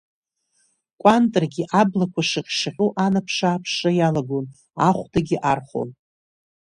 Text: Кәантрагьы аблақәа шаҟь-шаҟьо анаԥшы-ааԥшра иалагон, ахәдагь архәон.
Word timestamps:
Кәантрагьы 1.01 1.63
аблақәа 1.81 2.21
шаҟь-шаҟьо 2.29 2.87
анаԥшы-ааԥшра 3.05 3.91
иалагон, 3.95 4.45
ахәдагь 4.87 5.33
архәон. 5.51 5.89